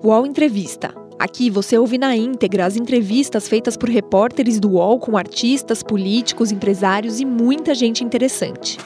[0.00, 0.94] UOL Entrevista.
[1.18, 6.52] Aqui você ouve na íntegra as entrevistas feitas por repórteres do UOL com artistas, políticos,
[6.52, 8.78] empresários e muita gente interessante.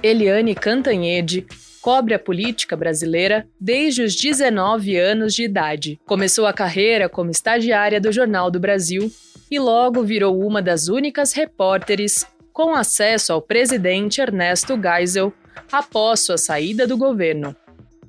[0.00, 1.44] Eliane Cantanhede
[1.82, 6.00] cobre a política brasileira desde os 19 anos de idade.
[6.06, 9.10] Começou a carreira como estagiária do Jornal do Brasil
[9.50, 12.24] e logo virou uma das únicas repórteres
[12.56, 15.30] com acesso ao presidente Ernesto Geisel
[15.70, 17.54] após sua saída do governo.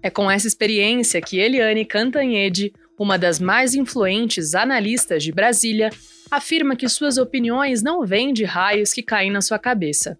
[0.01, 5.89] É com essa experiência que Eliane Cantanhede, uma das mais influentes analistas de Brasília,
[6.31, 10.17] afirma que suas opiniões não vêm de raios que caem na sua cabeça.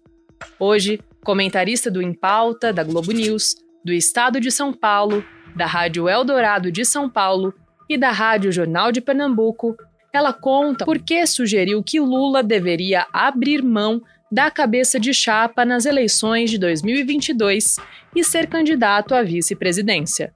[0.60, 5.24] Hoje, comentarista do Impauta, da Globo News, do Estado de São Paulo,
[5.56, 7.54] da Rádio Eldorado de São Paulo
[7.88, 9.74] e da Rádio Jornal de Pernambuco,
[10.12, 15.86] ela conta por que sugeriu que Lula deveria abrir mão da cabeça de chapa nas
[15.86, 17.76] eleições de 2022
[18.14, 20.34] e ser candidato à vice-presidência.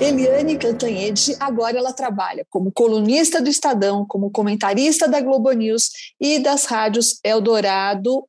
[0.00, 6.38] Eliane Cantanhede, agora ela trabalha como colunista do Estadão, como comentarista da Globo News e
[6.38, 8.24] das rádios Eldorado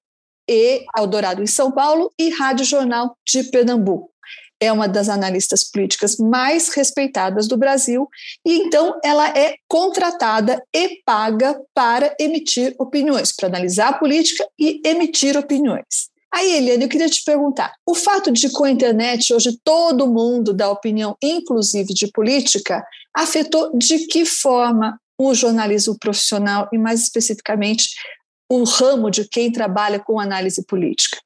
[0.50, 4.10] e Eldorado em São Paulo e Rádio Jornal de Pernambuco.
[4.62, 8.08] É uma das analistas políticas mais respeitadas do Brasil
[8.46, 14.82] e então ela é contratada e paga para emitir opiniões, para analisar a política e
[14.86, 16.10] emitir opiniões.
[16.32, 20.54] Aí, Eliane, eu queria te perguntar: o fato de com a internet hoje todo mundo
[20.54, 27.90] dá opinião, inclusive de política, afetou de que forma o jornalismo profissional e, mais especificamente,
[28.50, 31.18] o ramo de quem trabalha com análise política?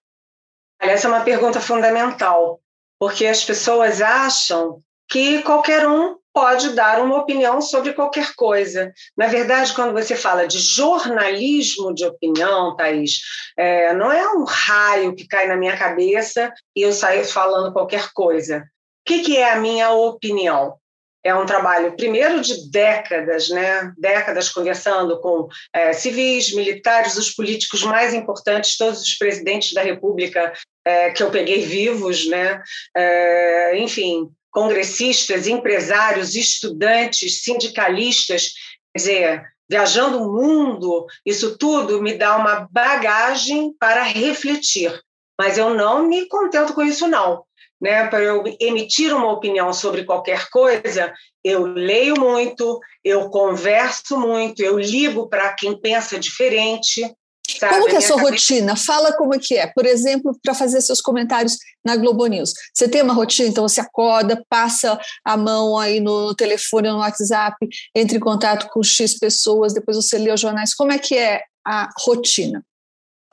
[0.79, 2.59] Essa é uma pergunta fundamental,
[3.03, 8.93] porque as pessoas acham que qualquer um pode dar uma opinião sobre qualquer coisa.
[9.17, 13.19] Na verdade, quando você fala de jornalismo de opinião, Thaís,
[13.57, 18.07] é, não é um raio que cai na minha cabeça e eu saio falando qualquer
[18.13, 18.59] coisa.
[18.59, 18.61] O
[19.05, 20.75] que, que é a minha opinião?
[21.23, 23.93] É um trabalho, primeiro, de décadas, né?
[23.97, 30.51] décadas conversando com é, civis, militares, os políticos mais importantes, todos os presidentes da República
[30.85, 32.61] é, que eu peguei vivos, né?
[32.95, 38.51] É, enfim, congressistas, empresários, estudantes, sindicalistas,
[38.93, 44.93] quer dizer, viajando o mundo, isso tudo me dá uma bagagem para refletir.
[45.39, 47.43] Mas eu não me contento com isso, não.
[47.83, 48.07] Né?
[48.07, 51.13] Para eu emitir uma opinião sobre qualquer coisa,
[51.43, 57.13] eu leio muito, eu converso muito, eu ligo para quem pensa diferente,
[57.59, 57.73] Sabe?
[57.73, 58.31] Como que é a sua cabeça...
[58.31, 58.75] rotina?
[58.77, 59.67] Fala como é que é.
[59.67, 62.53] Por exemplo, para fazer seus comentários na Globo News.
[62.73, 67.57] Você tem uma rotina, então você acorda, passa a mão aí no telefone, no WhatsApp,
[67.93, 70.73] entra em contato com X pessoas, depois você lê os jornais.
[70.73, 72.63] Como é que é a rotina?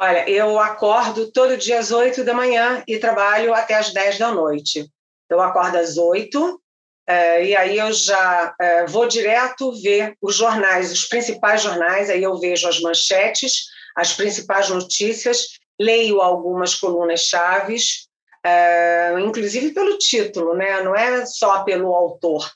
[0.02, 4.32] Olha, eu acordo todo dia às 8 da manhã e trabalho até às 10 da
[4.32, 4.90] noite.
[5.28, 6.58] Eu acordo às 8,
[7.06, 12.22] é, e aí eu já é, vou direto ver os jornais, os principais jornais, aí
[12.22, 18.08] eu vejo as manchetes, as principais notícias, leio algumas colunas chaves,
[18.42, 20.82] é, inclusive pelo título, né?
[20.82, 22.50] não é só pelo autor.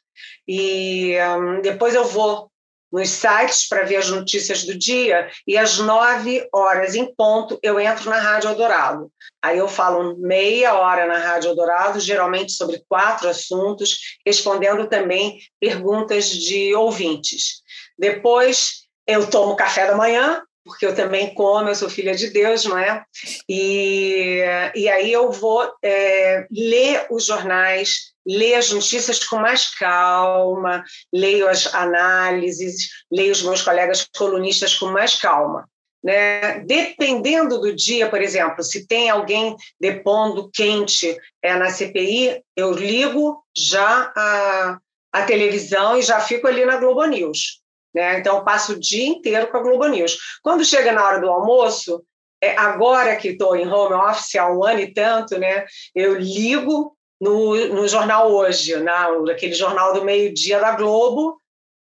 [0.49, 2.51] E um, depois eu vou
[2.95, 7.81] nos sites para ver as notícias do dia e às nove horas em ponto eu
[7.81, 9.11] entro na Rádio Eldorado.
[9.43, 16.29] Aí eu falo meia hora na Rádio Eldorado, geralmente sobre quatro assuntos, respondendo também perguntas
[16.29, 17.63] de ouvintes.
[17.99, 22.65] Depois eu tomo café da manhã, porque eu também como, eu sou filha de Deus,
[22.65, 23.05] não é?
[23.49, 24.43] E,
[24.75, 30.83] e aí eu vou é, ler os jornais, ler as notícias com mais calma,
[31.13, 35.69] leio as análises, leio os meus colegas colunistas com mais calma.
[36.03, 36.61] Né?
[36.61, 43.43] Dependendo do dia, por exemplo, se tem alguém depondo quente é, na CPI, eu ligo
[43.57, 44.79] já a,
[45.13, 47.64] a televisão e já fico ali na Globo News.
[47.95, 48.19] Né?
[48.19, 50.19] Então, eu passo o dia inteiro com a Globo News.
[50.43, 52.03] Quando chega na hora do almoço,
[52.43, 55.65] é, agora que estou em home office há um ano e tanto, né,
[55.95, 61.41] eu ligo no, no jornal hoje, na, naquele jornal do meio-dia da Globo,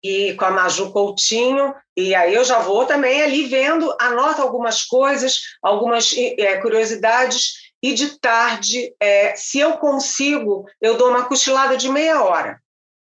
[0.03, 4.83] e com a Maju Coutinho, e aí eu já vou também ali vendo, anoto algumas
[4.83, 11.77] coisas, algumas é, curiosidades, e de tarde, é, se eu consigo, eu dou uma cochilada
[11.77, 12.59] de meia hora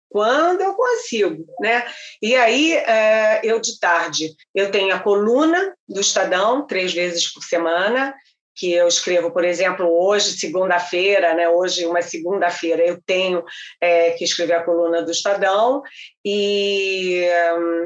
[0.10, 1.86] quando eu consigo, né?
[2.22, 7.44] E aí, é, eu de tarde, eu tenho a coluna do Estadão, três vezes por
[7.44, 8.16] semana,
[8.60, 11.48] que eu escrevo, por exemplo, hoje, segunda-feira, né?
[11.48, 13.44] Hoje, uma segunda-feira, eu tenho
[13.80, 15.82] é, que escrever a coluna do Estadão
[16.26, 17.24] e,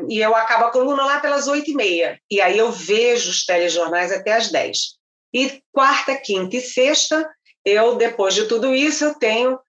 [0.10, 2.18] e eu acabo a coluna lá pelas oito e meia.
[2.31, 4.96] E aí eu vejo os telejornais até às dez.
[5.31, 7.30] E quarta, quinta e sexta,
[7.64, 9.60] eu, depois de tudo isso, eu tenho,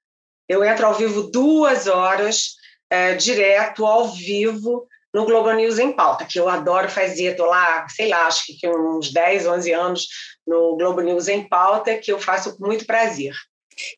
[0.48, 2.54] eu entro ao vivo duas horas,
[2.90, 7.86] é, direto, ao vivo, no Globo News em Pauta, que eu adoro fazer, estou lá,
[7.88, 10.08] sei lá, acho que uns 10, 11 anos
[10.46, 13.32] no Globo News em Pauta, que eu faço com muito prazer.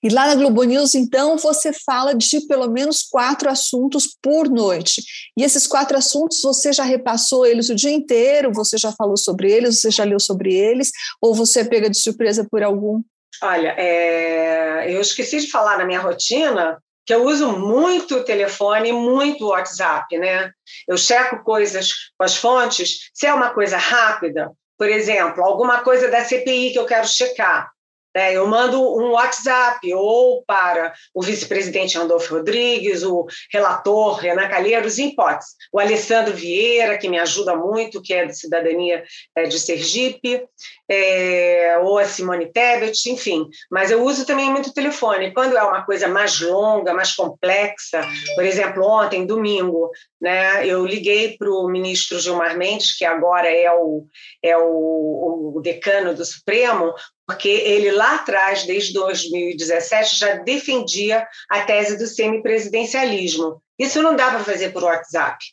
[0.02, 5.02] E lá na Globo News, então, você fala de pelo menos quatro assuntos por noite.
[5.36, 8.52] E esses quatro assuntos, você já repassou eles o dia inteiro?
[8.54, 9.80] Você já falou sobre eles?
[9.80, 10.90] Você já leu sobre eles?
[11.20, 13.02] Ou você é pega de surpresa por algum?
[13.42, 14.92] Olha, é...
[14.92, 19.50] eu esqueci de falar na minha rotina que eu uso muito o telefone, muito o
[19.50, 20.50] WhatsApp, né?
[20.88, 23.10] Eu checo coisas com as fontes.
[23.14, 27.70] Se é uma coisa rápida, por exemplo, alguma coisa da CPI que eu quero checar?
[28.16, 35.08] Eu mando um WhatsApp ou para o vice-presidente Randolfo Rodrigues, o relator Renan Calheiros, em
[35.08, 39.04] hipótese, o Alessandro Vieira, que me ajuda muito, que é de cidadania
[39.34, 40.42] é, de Sergipe,
[40.88, 43.46] é, ou a Simone Tebet, enfim.
[43.70, 45.34] Mas eu uso também muito o telefone.
[45.34, 48.00] Quando é uma coisa mais longa, mais complexa,
[48.34, 49.90] por exemplo, ontem, domingo,
[50.20, 54.06] né, eu liguei para o ministro Gilmar Mendes, que agora é o,
[54.42, 56.94] é o, o decano do Supremo,
[57.26, 63.60] porque ele lá atrás, desde 2017, já defendia a tese do semipresidencialismo.
[63.78, 65.44] Isso não dá para fazer por WhatsApp.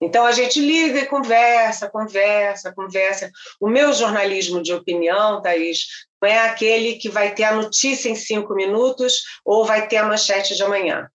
[0.00, 3.30] Então a gente liga e conversa, conversa, conversa.
[3.58, 5.86] O meu jornalismo de opinião, Thaís,
[6.20, 10.06] não é aquele que vai ter a notícia em cinco minutos ou vai ter a
[10.06, 11.08] manchete de amanhã.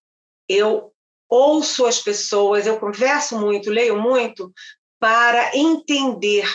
[0.48, 0.92] Eu
[1.28, 4.52] ouço as pessoas, eu converso muito, leio muito
[5.00, 6.48] para entender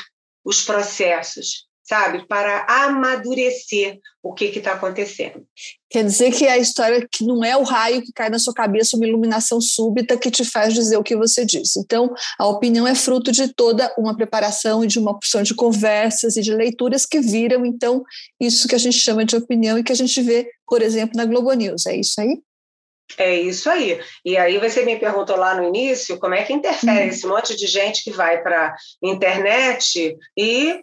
[0.45, 2.27] os processos, sabe?
[2.27, 5.47] Para amadurecer o que está acontecendo.
[5.91, 8.97] Quer dizer que a história que não é o raio que cai na sua cabeça,
[8.97, 11.79] uma iluminação súbita que te faz dizer o que você disse.
[11.79, 16.37] Então, a opinião é fruto de toda uma preparação e de uma porção de conversas
[16.37, 18.03] e de leituras que viram, então,
[18.41, 21.27] isso que a gente chama de opinião e que a gente vê, por exemplo, na
[21.27, 21.85] Globo News.
[21.87, 22.39] É isso aí?
[23.19, 24.01] É isso aí.
[24.25, 27.09] E aí você me perguntou lá no início como é que interfere uhum.
[27.09, 30.83] esse monte de gente que vai para a internet e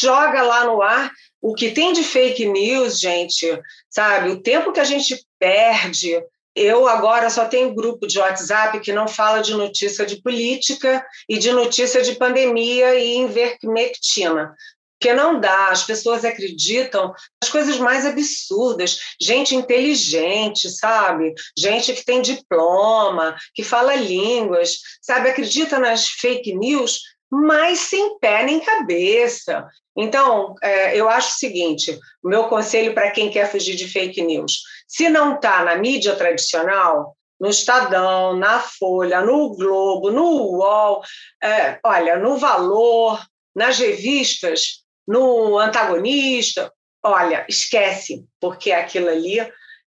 [0.00, 1.10] joga lá no ar
[1.40, 3.46] o que tem de fake news, gente,
[3.88, 4.30] sabe?
[4.30, 6.20] O tempo que a gente perde.
[6.54, 11.38] Eu agora só tenho grupo de WhatsApp que não fala de notícia de política e
[11.38, 14.52] de notícia de pandemia e invermectina.
[14.98, 19.14] Porque não dá, as pessoas acreditam nas coisas mais absurdas.
[19.20, 21.32] Gente inteligente, sabe?
[21.56, 25.28] Gente que tem diploma, que fala línguas, sabe?
[25.28, 26.98] Acredita nas fake news
[27.30, 29.66] mas sem pé nem cabeça.
[29.96, 34.22] Então, é, eu acho o seguinte: o meu conselho para quem quer fugir de fake
[34.22, 41.02] news, se não está na mídia tradicional, no Estadão, na Folha, no Globo, no UOL,
[41.42, 43.20] é, olha, no Valor,
[43.54, 46.72] nas revistas, no Antagonista,
[47.02, 49.40] olha, esquece, porque aquilo ali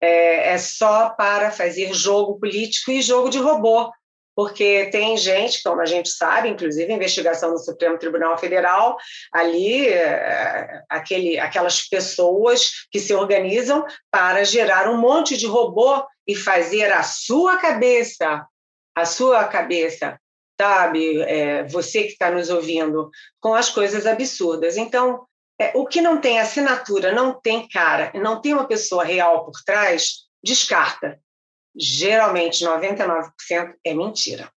[0.00, 3.90] é, é só para fazer jogo político e jogo de robô
[4.36, 8.98] porque tem gente, como a gente sabe, inclusive investigação do Supremo Tribunal Federal,
[9.32, 16.36] ali é, aquele, aquelas pessoas que se organizam para gerar um monte de robô e
[16.36, 18.46] fazer a sua cabeça,
[18.94, 20.20] a sua cabeça,
[20.60, 23.10] sabe, é, você que está nos ouvindo,
[23.40, 24.76] com as coisas absurdas.
[24.76, 25.24] Então,
[25.58, 29.54] é, o que não tem assinatura, não tem cara, não tem uma pessoa real por
[29.64, 31.18] trás, descarta
[31.78, 33.30] geralmente 99%
[33.84, 34.50] é mentira.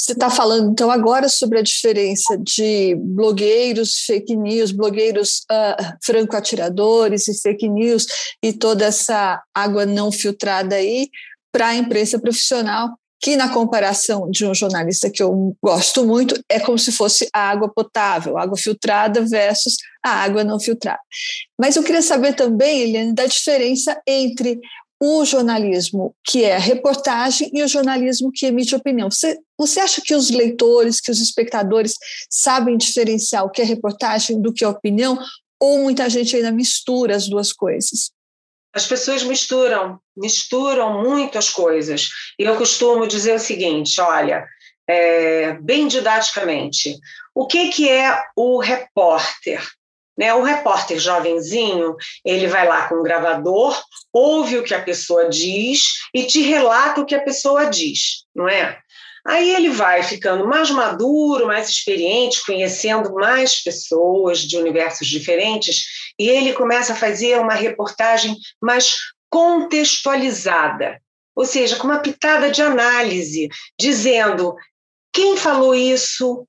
[0.00, 7.26] Você está falando então agora sobre a diferença de blogueiros, fake news, blogueiros uh, franco-atiradores
[7.26, 8.06] e fake news
[8.42, 11.10] e toda essa água não filtrada aí
[11.52, 16.60] para a imprensa profissional, que na comparação de um jornalista que eu gosto muito, é
[16.60, 21.00] como se fosse a água potável, água filtrada versus a água não filtrada.
[21.60, 24.60] Mas eu queria saber também, Eliane, da diferença entre
[25.00, 29.10] o jornalismo que é reportagem e o jornalismo que emite opinião.
[29.10, 31.94] Você, você acha que os leitores, que os espectadores
[32.28, 35.18] sabem diferenciar o que é reportagem do que é opinião?
[35.60, 38.10] Ou muita gente ainda mistura as duas coisas?
[38.74, 42.08] As pessoas misturam, misturam muito as coisas.
[42.38, 44.46] E eu costumo dizer o seguinte: olha,
[44.88, 46.96] é, bem didaticamente,
[47.34, 49.62] o que, que é o repórter?
[50.18, 50.34] Né?
[50.34, 51.94] O repórter jovenzinho,
[52.24, 53.80] ele vai lá com o gravador,
[54.12, 58.48] ouve o que a pessoa diz e te relata o que a pessoa diz, não
[58.48, 58.78] é?
[59.24, 65.84] Aí ele vai ficando mais maduro, mais experiente, conhecendo mais pessoas de universos diferentes,
[66.18, 68.96] e ele começa a fazer uma reportagem mais
[69.30, 70.98] contextualizada,
[71.36, 73.48] ou seja, com uma pitada de análise,
[73.78, 74.56] dizendo
[75.12, 76.47] quem falou isso,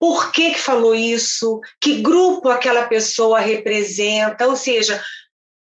[0.00, 5.00] por que, que falou isso, que grupo aquela pessoa representa, ou seja,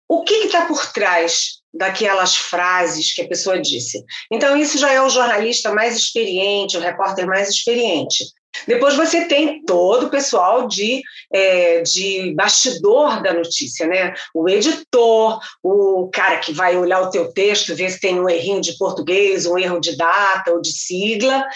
[0.09, 4.03] o que está por trás daquelas frases que a pessoa disse.
[4.31, 8.25] Então, isso já é o jornalista mais experiente, o repórter mais experiente.
[8.67, 14.13] Depois você tem todo o pessoal de, é, de bastidor da notícia, né?
[14.35, 18.61] O editor, o cara que vai olhar o teu texto, ver se tem um errinho
[18.61, 21.47] de português, um erro de data ou de sigla.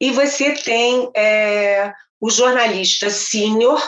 [0.00, 3.82] E você tem é, o jornalista sênior,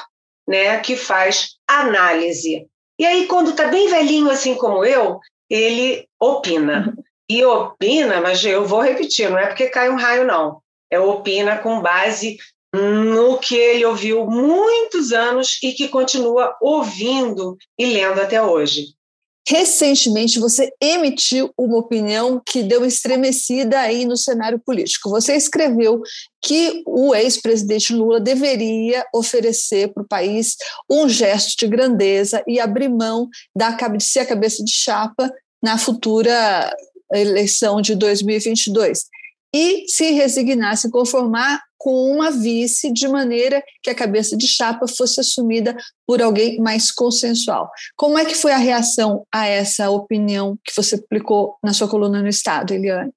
[0.47, 2.67] né, que faz análise.
[2.99, 5.19] E aí, quando está bem velhinho, assim como eu,
[5.51, 6.97] ele opina.
[7.29, 10.61] E opina, mas eu vou repetir, não é porque cai um raio, não.
[10.91, 12.37] É opina com base
[12.73, 18.95] no que ele ouviu muitos anos e que continua ouvindo e lendo até hoje.
[19.49, 25.09] Recentemente, você emitiu uma opinião que deu estremecida aí no cenário político.
[25.09, 26.01] Você escreveu
[26.43, 30.57] que o ex-presidente Lula deveria oferecer para o país
[30.91, 35.31] um gesto de grandeza e abrir mão da, ser a cabeça de chapa
[35.63, 36.75] na futura
[37.13, 39.05] eleição de 2022
[39.55, 44.89] e se resignar, se conformar com uma vice, de maneira que a cabeça de chapa
[44.89, 47.71] fosse assumida por alguém mais consensual.
[47.95, 52.21] Como é que foi a reação a essa opinião que você publicou na sua coluna
[52.21, 53.13] no Estado, Eliane?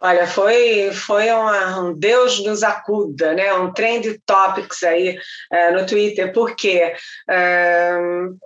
[0.00, 3.52] Olha, foi, foi uma, um Deus nos acuda, né?
[3.54, 5.18] um trend topics aí
[5.50, 6.32] é, no Twitter.
[6.32, 6.94] Por quê?
[7.28, 7.98] É,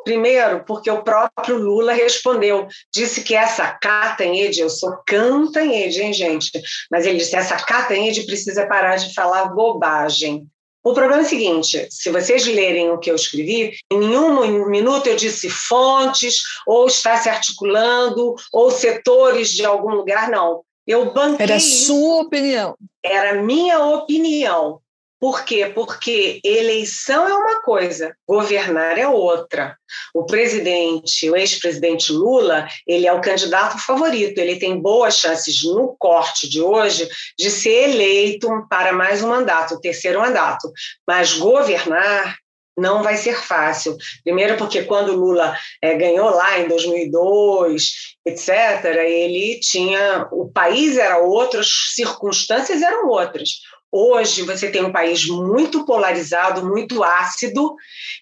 [0.03, 6.51] primeiro, porque o próprio Lula respondeu, disse que essa Catanhede, eu sou Cantanhede, hein, gente?
[6.91, 10.47] Mas ele disse, essa Catanhede precisa parar de falar bobagem.
[10.83, 15.07] O problema é o seguinte: se vocês lerem o que eu escrevi, em nenhum minuto
[15.07, 20.65] eu disse fontes, ou está se articulando, ou setores de algum lugar, não.
[20.93, 21.47] Eu banquei.
[21.47, 22.77] Era sua opinião.
[23.03, 24.81] Era minha opinião.
[25.19, 25.71] Por quê?
[25.73, 29.77] Porque eleição é uma coisa, governar é outra.
[30.13, 35.95] O presidente, o ex-presidente Lula, ele é o candidato favorito, ele tem boas chances no
[35.97, 37.09] corte de hoje
[37.39, 40.71] de ser eleito para mais um mandato, o terceiro mandato.
[41.07, 42.37] Mas governar
[42.77, 43.97] não vai ser fácil.
[44.25, 47.93] Primeiro, porque quando Lula é, ganhou lá em 2002,
[48.27, 50.27] etc., ele tinha.
[50.33, 53.51] O país era outro, as circunstâncias eram outras.
[53.95, 57.75] Hoje você tem um país muito polarizado, muito ácido.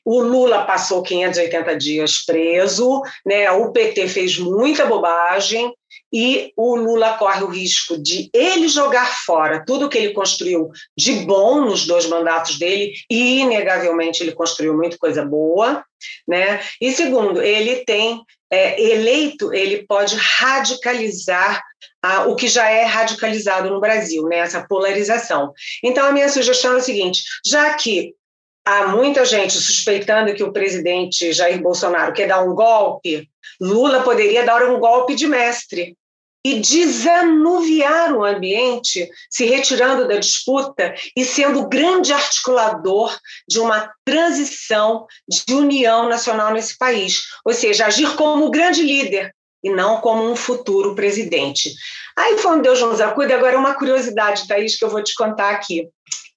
[0.04, 3.48] O Lula passou 580 dias preso, né?
[3.52, 5.72] o PT fez muita bobagem,
[6.12, 11.12] e o Lula corre o risco de ele jogar fora tudo que ele construiu de
[11.24, 15.84] bom nos dois mandatos dele, e inegavelmente ele construiu muita coisa boa,
[16.26, 16.60] né?
[16.80, 21.62] E segundo, ele tem é, eleito, ele pode radicalizar
[22.02, 24.38] ah, o que já é radicalizado no Brasil, né?
[24.38, 25.52] Essa polarização.
[25.84, 28.14] Então a minha sugestão é o seguinte: já que
[28.64, 33.28] há muita gente suspeitando que o presidente Jair Bolsonaro quer dar um golpe,
[33.60, 35.96] Lula poderia dar um golpe de mestre
[36.44, 43.14] e desanuviar o ambiente, se retirando da disputa e sendo o grande articulador
[43.46, 49.34] de uma transição de união nacional nesse país, ou seja, agir como o grande líder
[49.62, 51.74] e não como um futuro presidente.
[52.16, 55.50] Aí foi um Deus nos acuda, agora uma curiosidade, Thaís, que eu vou te contar
[55.50, 55.88] aqui.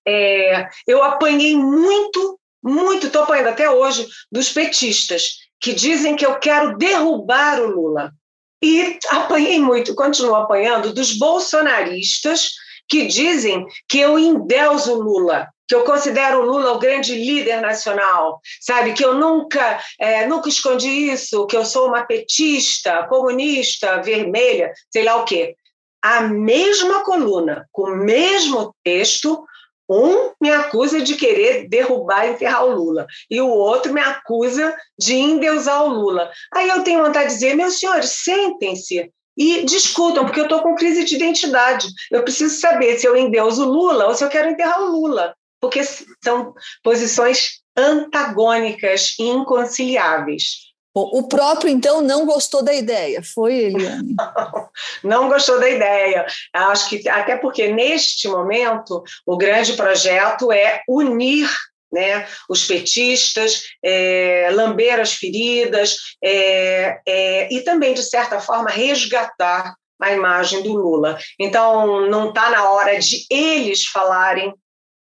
[0.07, 6.39] É, eu apanhei muito, muito, estou apanhando até hoje, dos petistas, que dizem que eu
[6.39, 8.11] quero derrubar o Lula.
[8.61, 12.51] E apanhei muito, continuo apanhando, dos bolsonaristas
[12.87, 18.39] que dizem que eu endeuso Lula, que eu considero o Lula o grande líder nacional,
[18.61, 18.93] sabe?
[18.93, 25.03] Que eu nunca, é, nunca escondi isso, que eu sou uma petista, comunista, vermelha, sei
[25.03, 25.55] lá o quê.
[26.01, 29.45] A mesma coluna, com o mesmo texto,
[29.89, 34.75] um me acusa de querer derrubar e enterrar o Lula, e o outro me acusa
[34.97, 36.31] de endeusar o Lula.
[36.53, 40.75] Aí eu tenho vontade de dizer, meus senhores, sentem-se e discutam, porque eu estou com
[40.75, 41.87] crise de identidade.
[42.11, 45.35] Eu preciso saber se eu endeuso o Lula ou se eu quero enterrar o Lula,
[45.59, 45.81] porque
[46.23, 50.72] são posições antagônicas e inconciliáveis.
[50.95, 54.15] O próprio, então, não gostou da ideia, foi, Eliane?
[55.03, 56.23] não gostou da ideia.
[56.53, 61.49] Acho que, até porque, neste momento, o grande projeto é unir
[61.91, 69.75] né, os petistas, é, lamber as feridas é, é, e também, de certa forma, resgatar
[69.99, 71.17] a imagem do Lula.
[71.39, 74.53] Então, não está na hora de eles falarem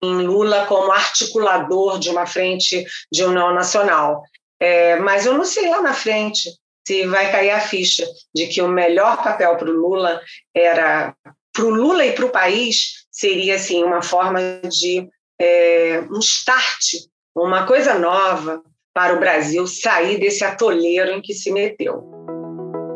[0.04, 4.22] em Lula como articulador de uma frente de união nacional.
[4.64, 6.50] É, mas eu não sei lá na frente
[6.88, 10.22] se vai cair a ficha de que o melhor papel para o Lula
[10.56, 11.14] era
[11.52, 14.40] para o Lula e para o país seria assim uma forma
[14.70, 15.06] de
[15.40, 16.96] é, um start,
[17.36, 22.02] uma coisa nova para o Brasil sair desse atoleiro em que se meteu.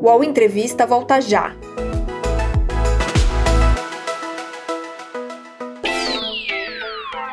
[0.01, 1.53] O Entrevista volta já.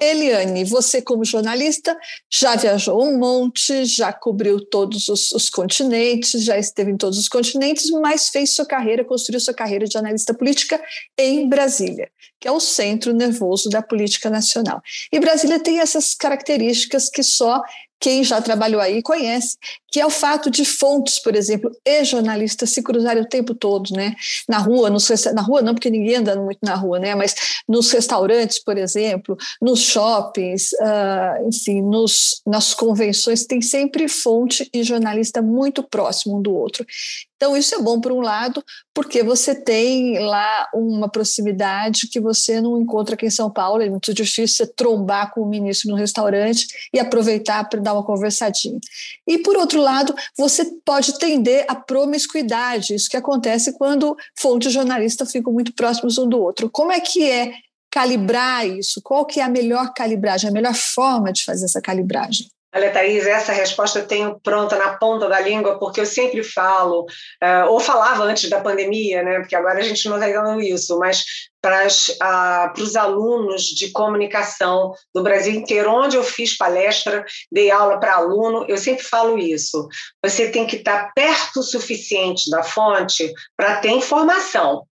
[0.00, 1.96] Eliane, você como jornalista
[2.32, 7.28] já viajou um monte, já cobriu todos os, os, continentes, já esteve em todos os
[7.28, 10.80] continentes, mas fez sua carreira, construiu sua carreira de analista política
[11.18, 14.80] em Brasília, que é o centro nervoso da política nacional.
[15.12, 17.62] E Brasília tem essas características que só
[18.00, 19.58] quem já trabalhou aí conhece,
[19.90, 23.90] que é o fato de fontes, por exemplo, e jornalistas se cruzarem o tempo todo,
[23.92, 24.14] né?
[24.48, 27.14] Na rua, nos, na rua não, porque ninguém anda muito na rua, né?
[27.14, 27.34] Mas
[27.68, 34.82] nos restaurantes, por exemplo, nos shoppings, uh, enfim, nos, nas convenções, tem sempre fonte e
[34.82, 36.86] jornalista muito próximo um do outro.
[37.40, 42.60] Então, isso é bom por um lado, porque você tem lá uma proximidade que você
[42.60, 45.96] não encontra aqui em São Paulo, é muito difícil você trombar com o ministro no
[45.96, 48.78] restaurante e aproveitar para dar uma conversadinha.
[49.26, 55.32] E, por outro lado, você pode tender à promiscuidade, isso que acontece quando fontes jornalistas
[55.32, 56.70] ficam muito próximos um do outro.
[56.70, 57.52] Como é que é
[57.90, 59.00] calibrar isso?
[59.02, 62.46] Qual que é a melhor calibragem, a melhor forma de fazer essa calibragem?
[62.72, 67.02] Olha, Thaís, essa resposta eu tenho pronta na ponta da língua, porque eu sempre falo,
[67.02, 70.96] uh, ou falava antes da pandemia, né, porque agora a gente não está dando isso,
[70.96, 71.24] mas
[71.60, 77.98] para uh, os alunos de comunicação do Brasil inteiro, onde eu fiz palestra, dei aula
[77.98, 79.88] para aluno, eu sempre falo isso.
[80.24, 84.86] Você tem que estar perto o suficiente da fonte para ter informação,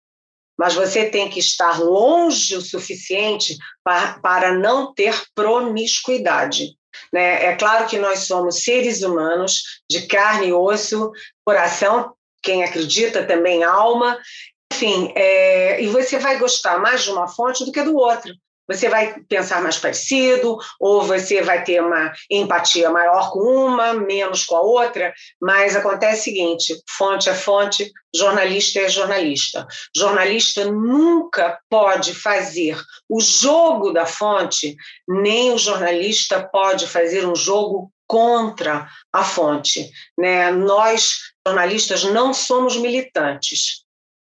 [0.58, 6.74] mas você tem que estar longe o suficiente para não ter promiscuidade.
[7.12, 7.46] Né?
[7.46, 11.12] É claro que nós somos seres humanos de carne e osso,
[11.44, 14.20] coração, quem acredita também alma,
[14.72, 18.34] enfim, é, e você vai gostar mais de uma fonte do que do outro
[18.68, 24.44] você vai pensar mais parecido, ou você vai ter uma empatia maior com uma, menos
[24.46, 29.68] com a outra, mas acontece o seguinte: fonte é fonte, jornalista é jornalista.
[29.96, 32.78] Jornalista nunca pode fazer
[33.10, 34.76] o jogo da fonte,
[35.08, 39.90] nem o jornalista pode fazer um jogo contra a fonte.
[40.18, 40.52] Né?
[40.52, 43.85] Nós, jornalistas, não somos militantes.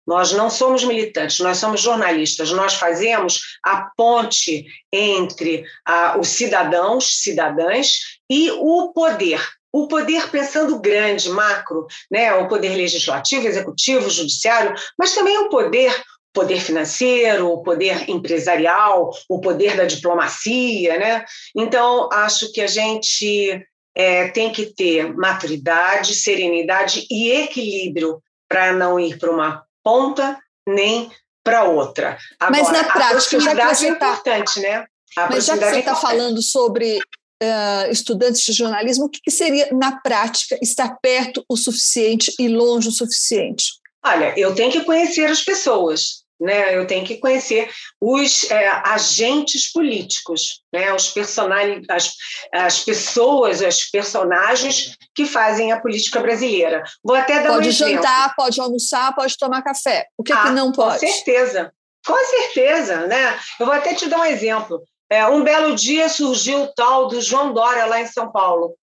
[0.06, 2.50] Nós não somos militantes, nós somos jornalistas.
[2.50, 7.98] Nós fazemos a ponte entre ah, os cidadãos, cidadãs
[8.30, 9.40] e o poder.
[9.72, 12.32] O poder pensando grande, macro, né?
[12.34, 15.92] o poder legislativo, executivo, judiciário, mas também o poder
[16.32, 21.24] poder financeiro, o poder empresarial, o poder da diplomacia, né?
[21.56, 23.64] Então acho que a gente
[23.94, 31.10] é, tem que ter maturidade, serenidade e equilíbrio para não ir para uma ponta nem
[31.44, 32.18] para outra.
[32.40, 34.86] Agora, Mas na prática, já que você é tá importante, né?
[35.16, 39.20] A Mas já que você está é falando sobre uh, estudantes de jornalismo, o que,
[39.22, 43.74] que seria, na prática, estar perto o suficiente e longe o suficiente?
[44.04, 46.76] Olha, eu tenho que conhecer as pessoas né?
[46.76, 50.92] Eu tenho que conhecer os é, agentes políticos, né?
[50.92, 52.14] Os personagens, as,
[52.52, 56.82] as pessoas, os personagens que fazem a política brasileira.
[57.02, 60.06] Vou até dar pode um jantar, pode almoçar, pode tomar café.
[60.18, 61.00] O que, ah, que não pode?
[61.00, 61.72] Com certeza,
[62.06, 63.38] com certeza, né?
[63.58, 64.82] Eu vou até te dar um exemplo.
[65.10, 68.74] É, um belo dia surgiu o tal do João Dória lá em São Paulo.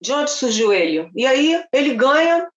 [0.00, 1.08] De onde surgiu ele?
[1.14, 2.48] E aí ele ganha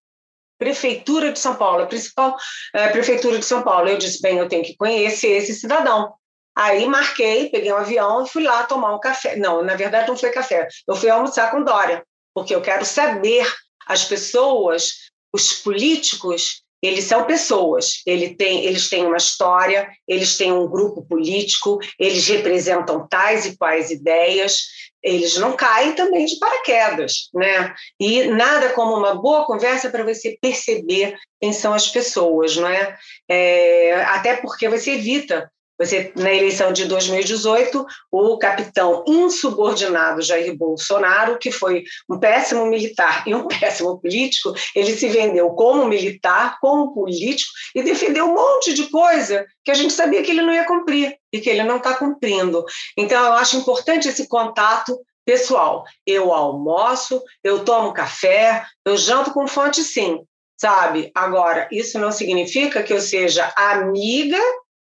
[0.57, 2.35] Prefeitura de São Paulo, a principal
[2.73, 3.89] é, prefeitura de São Paulo.
[3.89, 6.13] Eu disse, bem, eu tenho que conhecer esse cidadão.
[6.55, 9.35] Aí marquei, peguei um avião e fui lá tomar um café.
[9.35, 10.67] Não, na verdade não foi café.
[10.87, 13.47] Eu fui almoçar com Dória, porque eu quero saber
[13.85, 20.51] as pessoas, os políticos eles são pessoas, ele tem, eles têm uma história, eles têm
[20.51, 24.61] um grupo político, eles representam tais e quais ideias,
[25.01, 27.73] eles não caem também de paraquedas, né?
[27.99, 32.97] E nada como uma boa conversa para você perceber quem são as pessoas, não é?
[33.29, 33.93] é?
[34.05, 41.51] Até porque você evita você, na eleição de 2018, o capitão insubordinado Jair Bolsonaro, que
[41.51, 47.51] foi um péssimo militar e um péssimo político, ele se vendeu como militar, como político
[47.75, 51.15] e defendeu um monte de coisa que a gente sabia que ele não ia cumprir
[51.31, 52.65] e que ele não está cumprindo.
[52.97, 55.83] Então, eu acho importante esse contato pessoal.
[56.05, 60.21] Eu almoço, eu tomo café, eu janto com fonte sim,
[60.57, 61.11] sabe?
[61.13, 64.39] Agora, isso não significa que eu seja amiga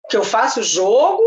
[0.08, 1.22] que eu faça o jogo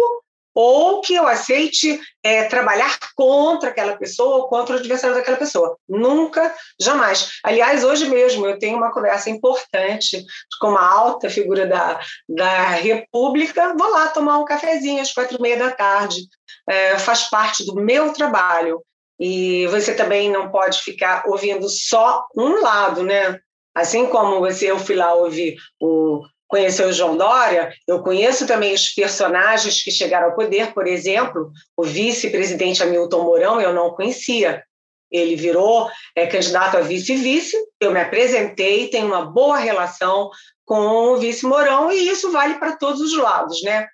[0.54, 5.78] ou que eu aceite é, trabalhar contra aquela pessoa ou contra o adversário daquela pessoa.
[5.88, 7.40] Nunca, jamais.
[7.44, 10.24] Aliás, hoje mesmo eu tenho uma conversa importante
[10.60, 13.74] com uma alta figura da, da República.
[13.78, 16.22] Vou lá tomar um cafezinho às quatro e meia da tarde.
[16.70, 18.82] É, faz parte do meu trabalho.
[19.20, 23.40] E você também não pode ficar ouvindo só um lado, né?
[23.74, 28.74] Assim como você, eu fui lá ouvir o conheceu o João Dória, eu conheço também
[28.74, 34.62] os personagens que chegaram ao poder, por exemplo, o vice-presidente Hamilton Mourão, eu não conhecia.
[35.10, 40.30] Ele virou é, candidato a vice-vice, eu me apresentei, tenho uma boa relação
[40.66, 43.88] com o vice Mourão, e isso vale para todos os lados, né?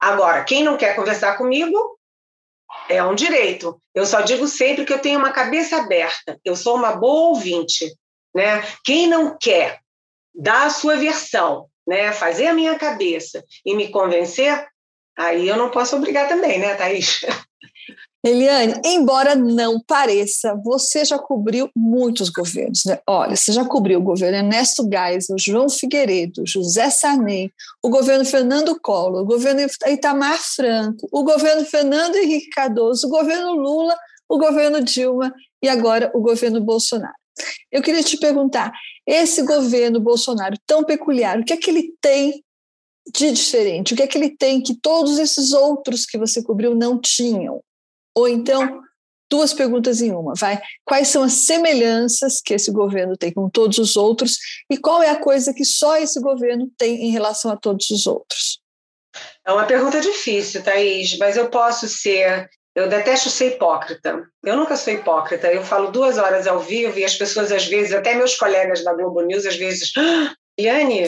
[0.00, 1.96] Agora, quem não quer conversar comigo,
[2.88, 3.80] é um direito.
[3.94, 7.86] Eu só digo sempre que eu tenho uma cabeça aberta, eu sou uma boa ouvinte.
[8.34, 8.62] Né?
[8.84, 9.80] Quem não quer
[10.34, 14.64] dar a sua versão, né, fazer a minha cabeça e me convencer,
[15.18, 17.22] aí eu não posso obrigar também, né, Thaís?
[18.24, 22.82] Eliane, embora não pareça, você já cobriu muitos governos.
[22.84, 23.00] Né?
[23.08, 27.50] Olha, você já cobriu o governo Ernesto Geisel, João Figueiredo, José Sarney,
[27.82, 33.52] o governo Fernando Collor, o governo Itamar Franco, o governo Fernando Henrique Cardoso, o governo
[33.54, 33.96] Lula,
[34.28, 37.14] o governo Dilma e agora o governo Bolsonaro.
[37.70, 38.72] Eu queria te perguntar:
[39.06, 42.44] esse governo Bolsonaro tão peculiar, o que é que ele tem
[43.12, 43.94] de diferente?
[43.94, 47.60] O que é que ele tem que todos esses outros que você cobriu não tinham?
[48.16, 48.80] Ou então,
[49.30, 50.60] duas perguntas em uma, vai?
[50.84, 54.36] Quais são as semelhanças que esse governo tem com todos os outros
[54.68, 58.06] e qual é a coisa que só esse governo tem em relação a todos os
[58.06, 58.60] outros?
[59.46, 64.24] É uma pergunta difícil, Thaís, mas eu posso ser eu detesto ser hipócrita.
[64.44, 65.52] Eu nunca sou hipócrita.
[65.52, 68.94] Eu falo duas horas ao vivo e as pessoas, às vezes, até meus colegas da
[68.94, 71.02] Globo News, às vezes, ah, Liane,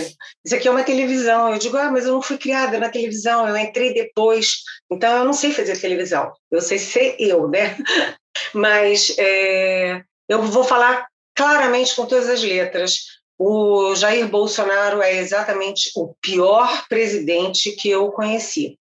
[0.44, 1.52] isso aqui é uma televisão.
[1.52, 4.62] Eu digo, ah, mas eu não fui criada na televisão, eu entrei depois.
[4.90, 6.32] Então, eu não sei fazer televisão.
[6.50, 7.76] Eu sei ser eu, né?
[8.54, 13.20] Mas é, eu vou falar claramente com todas as letras.
[13.38, 18.78] O Jair Bolsonaro é exatamente o pior presidente que eu conheci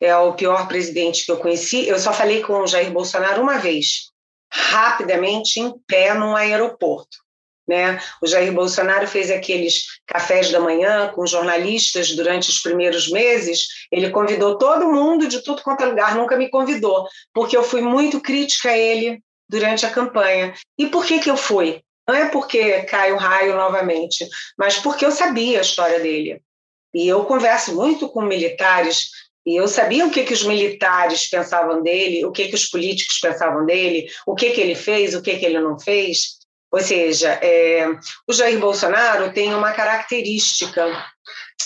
[0.00, 1.86] é o pior presidente que eu conheci.
[1.88, 4.10] Eu só falei com o Jair Bolsonaro uma vez,
[4.50, 7.18] rapidamente, em pé, num aeroporto.
[7.68, 8.00] Né?
[8.22, 13.66] O Jair Bolsonaro fez aqueles cafés da manhã com jornalistas durante os primeiros meses.
[13.92, 17.82] Ele convidou todo mundo de tudo quanto é lugar, nunca me convidou, porque eu fui
[17.82, 20.54] muito crítica a ele durante a campanha.
[20.78, 21.82] E por que, que eu fui?
[22.08, 26.40] Não é porque cai o raio novamente, mas porque eu sabia a história dele.
[26.94, 29.10] E eu converso muito com militares
[29.48, 33.18] e eu sabia o que, que os militares pensavam dele, o que, que os políticos
[33.18, 36.36] pensavam dele, o que, que ele fez, o que, que ele não fez.
[36.70, 37.88] Ou seja, é,
[38.28, 40.84] o Jair Bolsonaro tem uma característica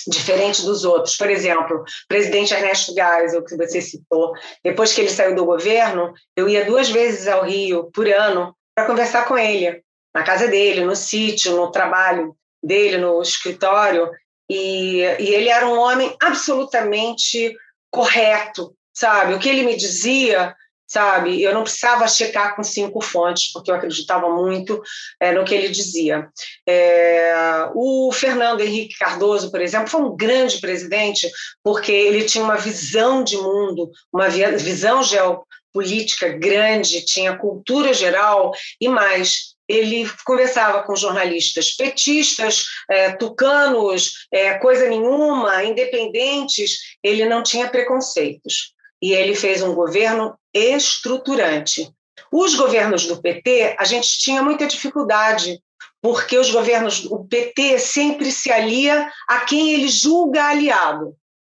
[0.07, 1.17] diferente dos outros.
[1.17, 6.15] Por exemplo, o presidente Ernesto Geisel, que você citou, depois que ele saiu do governo,
[6.37, 9.83] eu ia duas vezes ao Rio por ano para conversar com ele,
[10.15, 14.09] na casa dele, no sítio, no trabalho dele, no escritório.
[14.49, 17.53] E, e ele era um homem absolutamente
[17.93, 19.35] correto, sabe?
[19.35, 21.43] O que ele me dizia, sabe?
[21.43, 24.83] Eu não precisava checar com cinco fontes, porque eu acreditava muito
[25.21, 26.27] é, no que ele dizia.
[26.67, 31.31] É, o Fernando Henrique Cardoso, por exemplo, foi um grande presidente,
[31.63, 38.89] porque ele tinha uma visão de mundo, uma visão geopolítica grande, tinha cultura geral e
[38.89, 47.69] mais ele conversava com jornalistas petistas, é, tucanos, é, coisa nenhuma, independentes, ele não tinha
[47.69, 48.75] preconceitos.
[49.01, 51.91] E ele fez um governo estruturante.
[52.31, 55.59] Os governos do PT, a gente tinha muita dificuldade,
[56.03, 61.17] porque os governos, o PT sempre se alia a quem ele julga aliado.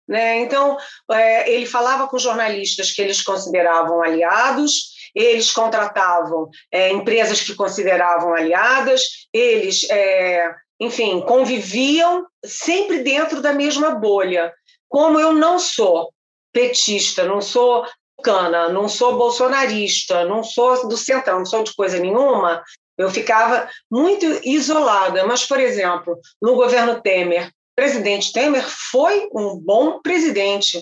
[0.08, 0.42] Né?
[0.42, 0.78] Então,
[1.12, 8.34] é, ele falava com jornalistas que eles consideravam aliados, eles contratavam é, empresas que consideravam
[8.34, 14.54] aliadas, eles é, enfim, conviviam sempre dentro da mesma bolha.
[14.90, 16.12] Como eu não sou
[16.52, 17.86] petista, não sou
[18.24, 22.64] cana, não sou bolsonarista, não sou do centrão, não sou de coisa nenhuma,
[22.98, 25.26] eu ficava muito isolada.
[25.26, 30.80] Mas, por exemplo, no governo Temer, o presidente Temer foi um bom presidente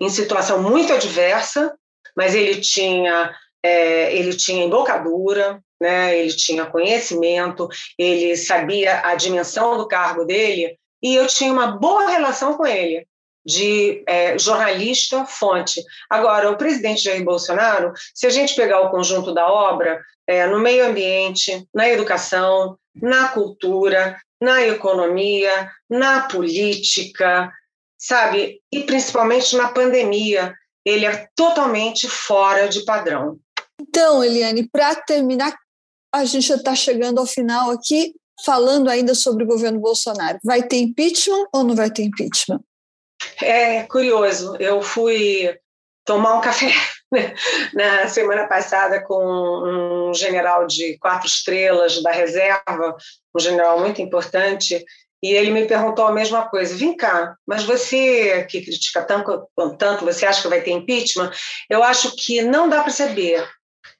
[0.00, 1.74] em situação muito adversa,
[2.16, 6.18] mas ele tinha é, ele tinha embocadura, né?
[6.18, 7.66] ele tinha conhecimento,
[7.98, 13.06] ele sabia a dimensão do cargo dele e eu tinha uma boa relação com ele
[13.44, 15.82] de é, jornalista fonte.
[16.08, 20.60] Agora, o presidente Jair Bolsonaro, se a gente pegar o conjunto da obra, é, no
[20.60, 27.52] meio ambiente, na educação, na cultura, na economia, na política,
[27.98, 28.60] sabe?
[28.72, 33.38] E principalmente na pandemia, ele é totalmente fora de padrão.
[33.80, 35.54] Então, Eliane, para terminar,
[36.12, 40.38] a gente já está chegando ao final aqui, falando ainda sobre o governo Bolsonaro.
[40.44, 42.60] Vai ter impeachment ou não vai ter impeachment?
[43.40, 45.56] É curioso, eu fui
[46.04, 46.72] tomar um café
[47.10, 47.34] né,
[47.72, 52.96] na semana passada com um general de quatro estrelas da reserva,
[53.34, 54.84] um general muito importante,
[55.22, 56.76] e ele me perguntou a mesma coisa.
[56.76, 61.30] Vem cá, mas você que critica tanto, tanto, você acha que vai ter impeachment?
[61.70, 63.48] Eu acho que não dá para saber.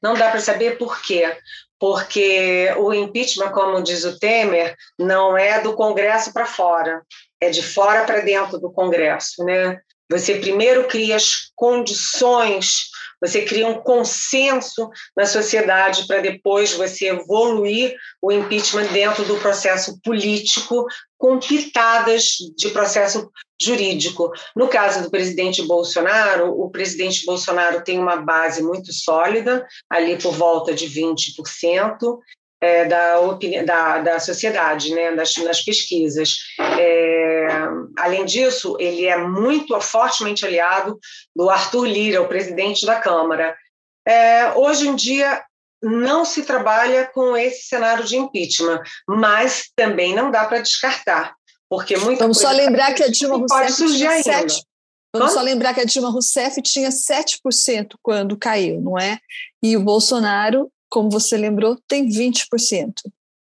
[0.04, 1.34] Não dá para saber por quê.
[1.80, 7.02] Porque o impeachment, como diz o Temer, não é do Congresso para fora,
[7.40, 9.80] é de fora para dentro do Congresso, né?
[10.10, 12.90] Você primeiro cria as condições,
[13.20, 19.98] você cria um consenso na sociedade para depois você evoluir o impeachment dentro do processo
[20.02, 20.86] político
[21.16, 24.30] com pitadas de processo jurídico.
[24.54, 30.34] No caso do presidente Bolsonaro, o presidente Bolsonaro tem uma base muito sólida, ali por
[30.34, 32.18] volta de 20%,
[32.60, 33.16] é, da,
[33.64, 36.36] da, da sociedade, né, nas, nas pesquisas.
[36.78, 37.46] É,
[37.96, 40.98] além disso, ele é muito fortemente aliado
[41.34, 43.56] do Arthur Lira, o presidente da Câmara.
[44.06, 45.42] É, hoje em dia,
[45.82, 51.34] não se trabalha com esse cenário de impeachment, mas também não dá para descartar,
[51.68, 54.62] porque muito Vamos só lembrar que a Dilma Rousseff tinha 7,
[55.16, 59.18] Vamos só lembrar que a Dilma Rousseff tinha 7% quando caiu, não é?
[59.62, 62.92] E o Bolsonaro como você lembrou, tem 20%.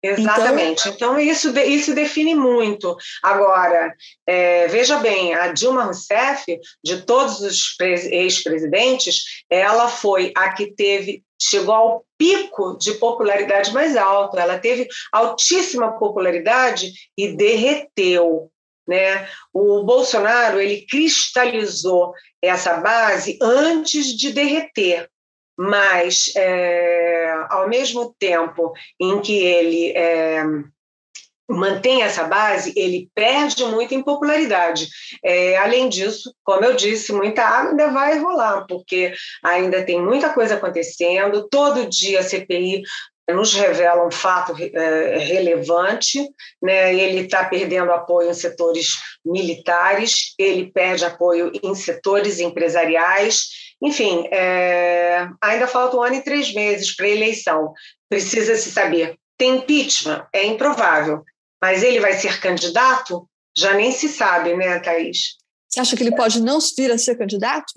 [0.02, 0.88] Exatamente.
[0.88, 2.96] Então, então isso, isso define muito.
[3.22, 3.94] Agora,
[4.26, 6.44] é, veja bem, a Dilma Rousseff,
[6.84, 13.96] de todos os ex-presidentes, ela foi a que teve chegou ao pico de popularidade mais
[13.96, 14.38] alto.
[14.38, 18.50] Ela teve altíssima popularidade e derreteu.
[18.86, 19.28] Né?
[19.52, 25.08] O Bolsonaro ele cristalizou essa base antes de derreter
[25.58, 30.44] mas é, ao mesmo tempo em que ele é,
[31.48, 34.86] mantém essa base, ele perde muito em popularidade.
[35.24, 40.32] É, além disso, como eu disse, muita água ainda vai rolar, porque ainda tem muita
[40.32, 42.82] coisa acontecendo, todo dia a CPI
[43.32, 46.26] nos revela um fato é, relevante,
[46.62, 46.94] né?
[46.94, 53.48] ele está perdendo apoio em setores militares, ele perde apoio em setores empresariais,
[53.82, 57.72] enfim, é, ainda falta um ano e três meses para a eleição.
[58.08, 59.16] Precisa se saber.
[59.36, 60.26] Tem impeachment?
[60.32, 61.22] É improvável.
[61.62, 63.28] Mas ele vai ser candidato?
[63.56, 65.36] Já nem se sabe, né, Thaís?
[65.68, 67.72] Você acha que ele pode não vir a ser candidato?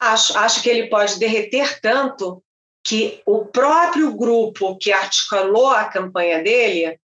[0.00, 2.43] Acho, acho que ele pode derreter tanto
[2.84, 6.98] que o próprio grupo que articulou a campanha dele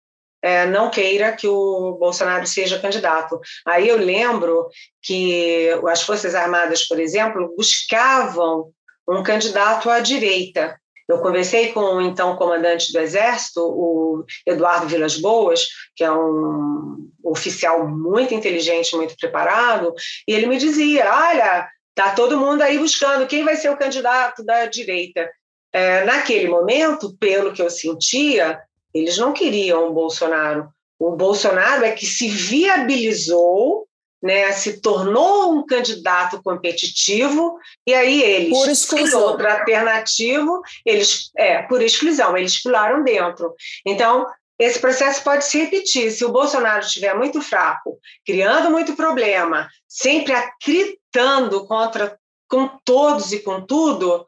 [0.43, 3.41] é, não queira que o Bolsonaro seja candidato.
[3.67, 4.69] Aí eu lembro
[5.03, 8.71] que as Forças Armadas, por exemplo, buscavam
[9.09, 10.79] um candidato à direita.
[11.09, 17.11] Eu conversei com o então comandante do Exército, o Eduardo Vilas Boas, que é um
[17.25, 19.95] oficial muito inteligente, muito preparado,
[20.27, 24.45] e ele me dizia: Olha, tá todo mundo aí buscando quem vai ser o candidato
[24.45, 25.31] da direita.
[25.73, 28.61] É, naquele momento, pelo que eu sentia,
[28.93, 30.69] eles não queriam o Bolsonaro.
[30.99, 33.87] O Bolsonaro é que se viabilizou,
[34.21, 39.23] né, se tornou um candidato competitivo, e aí eles, por exclusão.
[39.23, 43.55] outro alternativo, eles, é, por exclusão, eles pularam dentro.
[43.87, 44.27] Então,
[44.59, 46.11] esse processo pode se repetir.
[46.11, 53.41] Se o Bolsonaro estiver muito fraco, criando muito problema, sempre atritando contra com todos e
[53.41, 54.27] com tudo,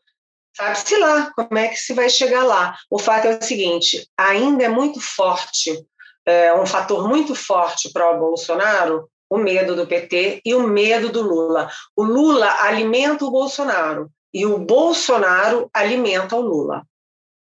[0.56, 2.76] Sabe-se lá como é que se vai chegar lá.
[2.90, 5.72] O fato é o seguinte: ainda é muito forte,
[6.26, 11.08] é um fator muito forte para o Bolsonaro, o medo do PT e o medo
[11.08, 11.70] do Lula.
[11.96, 16.82] O Lula alimenta o Bolsonaro e o Bolsonaro alimenta o Lula.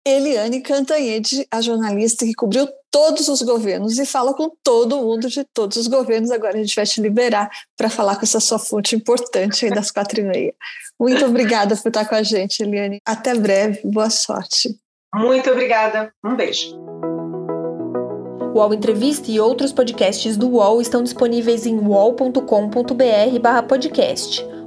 [0.08, 5.44] Eliane Cantanhede, a jornalista que cobriu todos os governos e fala com todo mundo de
[5.52, 6.30] todos os governos.
[6.30, 9.90] Agora a gente vai te liberar para falar com essa sua fonte importante aí das
[9.90, 10.54] quatro e meia.
[10.98, 13.00] Muito obrigada por estar com a gente, Eliane.
[13.06, 13.80] Até breve.
[13.84, 14.74] Boa sorte.
[15.14, 16.12] Muito obrigada.
[16.24, 16.76] Um beijo.
[18.54, 24.57] O UOL Entrevista e outros podcasts do UOL estão disponíveis em uol.com.br/podcast.